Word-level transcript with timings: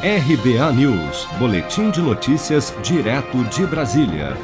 RBA 0.00 0.72
News, 0.74 1.26
Boletim 1.40 1.90
de 1.90 2.00
Notícias, 2.00 2.72
direto 2.84 3.42
de 3.46 3.66
Brasília. 3.66 4.36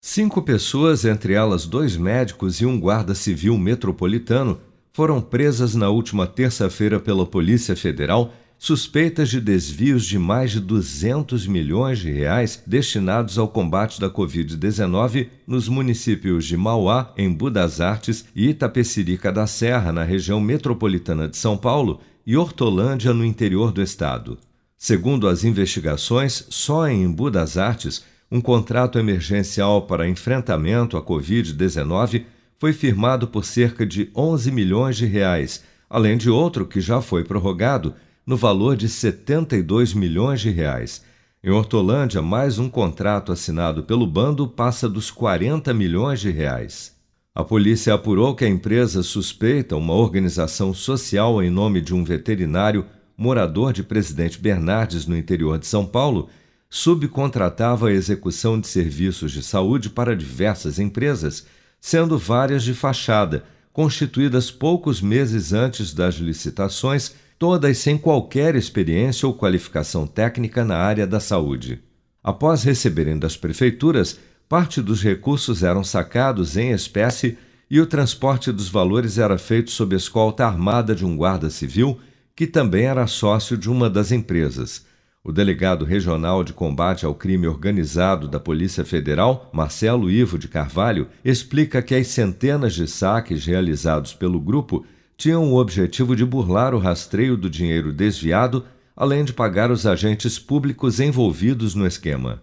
Cinco 0.00 0.40
pessoas, 0.40 1.04
entre 1.04 1.34
elas 1.34 1.66
dois 1.66 1.94
médicos 1.94 2.58
e 2.62 2.64
um 2.64 2.80
guarda 2.80 3.14
civil 3.14 3.58
metropolitano, 3.58 4.58
foram 4.90 5.20
presas 5.20 5.74
na 5.74 5.90
última 5.90 6.26
terça-feira 6.26 6.98
pela 6.98 7.26
Polícia 7.26 7.76
Federal, 7.76 8.32
suspeitas 8.56 9.28
de 9.28 9.42
desvios 9.42 10.06
de 10.06 10.18
mais 10.18 10.52
de 10.52 10.60
200 10.60 11.46
milhões 11.46 11.98
de 11.98 12.10
reais 12.10 12.62
destinados 12.66 13.36
ao 13.36 13.48
combate 13.48 14.00
da 14.00 14.08
Covid-19 14.08 15.28
nos 15.46 15.68
municípios 15.68 16.46
de 16.46 16.56
Mauá, 16.56 17.12
em 17.18 17.30
Budas 17.30 17.78
Artes, 17.78 18.24
e 18.34 18.48
Itapecerica 18.48 19.30
da 19.30 19.46
Serra, 19.46 19.92
na 19.92 20.02
região 20.02 20.40
metropolitana 20.40 21.28
de 21.28 21.36
São 21.36 21.58
Paulo, 21.58 22.00
e 22.26 22.38
Hortolândia, 22.38 23.12
no 23.12 23.22
interior 23.22 23.70
do 23.70 23.82
estado. 23.82 24.38
Segundo 24.84 25.28
as 25.28 25.44
investigações, 25.44 26.44
só 26.50 26.88
em 26.88 27.04
Embu 27.04 27.30
das 27.30 27.56
Artes, 27.56 28.04
um 28.28 28.40
contrato 28.40 28.98
emergencial 28.98 29.82
para 29.82 30.08
enfrentamento 30.08 30.96
à 30.96 31.02
Covid-19 31.04 32.24
foi 32.58 32.72
firmado 32.72 33.28
por 33.28 33.44
cerca 33.44 33.86
de 33.86 34.10
11 34.12 34.50
milhões 34.50 34.96
de 34.96 35.06
reais, 35.06 35.62
além 35.88 36.16
de 36.16 36.28
outro 36.28 36.66
que 36.66 36.80
já 36.80 37.00
foi 37.00 37.22
prorrogado 37.22 37.94
no 38.26 38.36
valor 38.36 38.74
de 38.74 38.88
72 38.88 39.94
milhões 39.94 40.40
de 40.40 40.50
reais. 40.50 41.04
Em 41.44 41.50
Hortolândia, 41.50 42.20
mais 42.20 42.58
um 42.58 42.68
contrato 42.68 43.30
assinado 43.30 43.84
pelo 43.84 44.04
bando 44.04 44.48
passa 44.48 44.88
dos 44.88 45.12
40 45.12 45.72
milhões 45.72 46.18
de 46.18 46.32
reais. 46.32 46.92
A 47.32 47.44
polícia 47.44 47.94
apurou 47.94 48.34
que 48.34 48.44
a 48.44 48.48
empresa 48.48 49.04
suspeita 49.04 49.76
uma 49.76 49.94
organização 49.94 50.74
social 50.74 51.40
em 51.40 51.50
nome 51.50 51.80
de 51.80 51.94
um 51.94 52.02
veterinário 52.02 52.84
morador 53.22 53.72
de 53.72 53.84
Presidente 53.84 54.36
Bernardes, 54.36 55.06
no 55.06 55.16
interior 55.16 55.56
de 55.56 55.66
São 55.66 55.86
Paulo, 55.86 56.28
subcontratava 56.68 57.88
a 57.88 57.92
execução 57.92 58.60
de 58.60 58.66
serviços 58.66 59.30
de 59.30 59.44
saúde 59.44 59.88
para 59.88 60.16
diversas 60.16 60.80
empresas, 60.80 61.46
sendo 61.80 62.18
várias 62.18 62.64
de 62.64 62.74
fachada, 62.74 63.44
constituídas 63.72 64.50
poucos 64.50 65.00
meses 65.00 65.52
antes 65.52 65.94
das 65.94 66.16
licitações, 66.16 67.14
todas 67.38 67.78
sem 67.78 67.96
qualquer 67.96 68.56
experiência 68.56 69.26
ou 69.26 69.34
qualificação 69.34 70.04
técnica 70.04 70.64
na 70.64 70.76
área 70.76 71.06
da 71.06 71.20
saúde. 71.20 71.80
Após 72.24 72.64
receberem 72.64 73.18
das 73.18 73.36
prefeituras, 73.36 74.18
parte 74.48 74.82
dos 74.82 75.00
recursos 75.02 75.62
eram 75.62 75.84
sacados 75.84 76.56
em 76.56 76.72
espécie 76.72 77.38
e 77.70 77.80
o 77.80 77.86
transporte 77.86 78.50
dos 78.50 78.68
valores 78.68 79.16
era 79.16 79.38
feito 79.38 79.70
sob 79.70 79.94
escolta 79.94 80.44
armada 80.44 80.94
de 80.94 81.04
um 81.04 81.16
guarda 81.16 81.48
civil 81.48 81.98
que 82.34 82.46
também 82.46 82.84
era 82.84 83.06
sócio 83.06 83.56
de 83.56 83.70
uma 83.70 83.90
das 83.90 84.12
empresas. 84.12 84.86
O 85.24 85.30
delegado 85.30 85.84
regional 85.84 86.42
de 86.42 86.52
combate 86.52 87.06
ao 87.06 87.14
crime 87.14 87.46
organizado 87.46 88.26
da 88.26 88.40
Polícia 88.40 88.84
Federal, 88.84 89.50
Marcelo 89.52 90.10
Ivo 90.10 90.36
de 90.38 90.48
Carvalho, 90.48 91.08
explica 91.24 91.80
que 91.80 91.94
as 91.94 92.08
centenas 92.08 92.74
de 92.74 92.88
saques 92.88 93.44
realizados 93.46 94.14
pelo 94.14 94.40
grupo 94.40 94.84
tinham 95.16 95.52
o 95.52 95.56
objetivo 95.56 96.16
de 96.16 96.24
burlar 96.24 96.74
o 96.74 96.78
rastreio 96.78 97.36
do 97.36 97.48
dinheiro 97.48 97.92
desviado, 97.92 98.64
além 98.96 99.24
de 99.24 99.32
pagar 99.32 99.70
os 99.70 99.86
agentes 99.86 100.38
públicos 100.38 100.98
envolvidos 100.98 101.74
no 101.74 101.86
esquema 101.86 102.42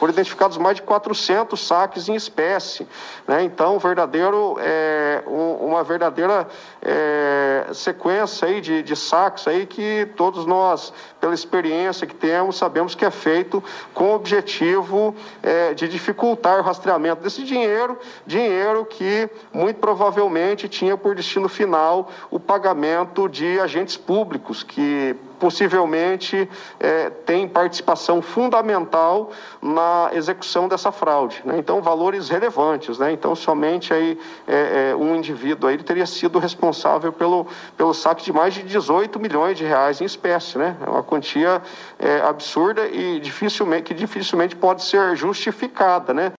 foram 0.00 0.14
identificados 0.14 0.56
mais 0.56 0.76
de 0.76 0.82
400 0.82 1.60
saques 1.60 2.08
em 2.08 2.14
espécie. 2.14 2.88
Né? 3.28 3.44
Então, 3.44 3.78
verdadeiro, 3.78 4.56
é, 4.58 5.22
uma 5.26 5.84
verdadeira 5.84 6.48
é, 6.80 7.66
sequência 7.74 8.48
aí 8.48 8.62
de, 8.62 8.82
de 8.82 8.96
saques 8.96 9.46
aí 9.46 9.66
que 9.66 10.08
todos 10.16 10.46
nós, 10.46 10.90
pela 11.20 11.34
experiência 11.34 12.06
que 12.06 12.14
temos, 12.14 12.56
sabemos 12.56 12.94
que 12.94 13.04
é 13.04 13.10
feito 13.10 13.62
com 13.92 14.12
o 14.12 14.14
objetivo 14.14 15.14
é, 15.42 15.74
de 15.74 15.86
dificultar 15.86 16.60
o 16.60 16.62
rastreamento 16.62 17.22
desse 17.22 17.42
dinheiro, 17.42 17.98
dinheiro 18.26 18.86
que 18.86 19.28
muito 19.52 19.80
provavelmente 19.80 20.66
tinha 20.66 20.96
por 20.96 21.14
destino 21.14 21.46
final 21.46 22.10
o 22.30 22.40
pagamento 22.40 23.28
de 23.28 23.60
agentes 23.60 23.98
públicos 23.98 24.62
que 24.62 25.14
possivelmente 25.40 26.48
é, 26.78 27.08
tem 27.10 27.48
participação 27.48 28.20
fundamental 28.20 29.32
na 29.60 30.10
execução 30.12 30.68
dessa 30.68 30.92
fraude. 30.92 31.40
Né? 31.44 31.58
Então, 31.58 31.80
valores 31.80 32.28
relevantes. 32.28 32.98
Né? 32.98 33.12
Então, 33.12 33.34
somente 33.34 33.92
aí, 33.92 34.18
é, 34.46 34.90
é, 34.90 34.96
um 34.96 35.16
indivíduo 35.16 35.68
aí 35.68 35.78
teria 35.78 36.06
sido 36.06 36.38
responsável 36.38 37.12
pelo, 37.12 37.46
pelo 37.76 37.94
saque 37.94 38.22
de 38.22 38.32
mais 38.32 38.52
de 38.54 38.62
18 38.62 39.18
milhões 39.18 39.56
de 39.56 39.64
reais 39.64 40.00
em 40.00 40.04
espécie. 40.04 40.58
Né? 40.58 40.76
É 40.86 40.90
uma 40.90 41.02
quantia 41.02 41.62
é, 41.98 42.20
absurda 42.20 42.86
e 42.86 43.18
dificilmente, 43.18 43.84
que 43.84 43.94
dificilmente 43.94 44.54
pode 44.54 44.84
ser 44.84 45.16
justificada. 45.16 46.12
Né? 46.12 46.32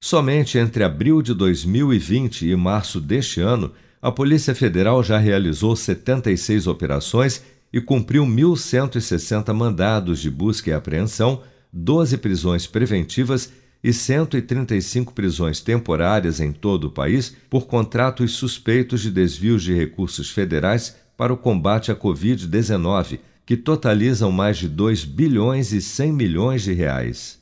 Somente 0.00 0.58
entre 0.58 0.84
abril 0.84 1.22
de 1.22 1.32
2020 1.32 2.50
e 2.50 2.54
março 2.54 3.00
deste 3.00 3.40
ano, 3.40 3.72
a 4.02 4.10
Polícia 4.10 4.52
Federal 4.52 5.00
já 5.00 5.16
realizou 5.16 5.76
76 5.76 6.66
operações 6.66 7.44
e 7.72 7.80
cumpriu 7.80 8.24
1.160 8.24 9.52
mandados 9.54 10.20
de 10.20 10.30
busca 10.30 10.70
e 10.70 10.72
apreensão, 10.72 11.42
12 11.72 12.18
prisões 12.18 12.66
preventivas 12.66 13.50
e 13.82 13.92
135 13.92 15.12
prisões 15.12 15.60
temporárias 15.60 16.38
em 16.38 16.52
todo 16.52 16.84
o 16.84 16.90
país 16.90 17.34
por 17.50 17.66
contratos 17.66 18.32
suspeitos 18.32 19.00
de 19.00 19.10
desvios 19.10 19.62
de 19.62 19.74
recursos 19.74 20.30
federais 20.30 20.96
para 21.16 21.32
o 21.32 21.36
combate 21.36 21.90
à 21.90 21.96
Covid-19, 21.96 23.18
que 23.44 23.56
totalizam 23.56 24.30
mais 24.30 24.58
de 24.58 24.68
2 24.68 25.04
bilhões 25.04 25.72
e 25.72 25.80
100 25.80 26.12
milhões 26.12 26.62
de 26.62 26.72
reais. 26.72 27.41